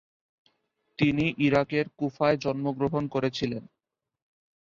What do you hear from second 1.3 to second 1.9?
ইরাকের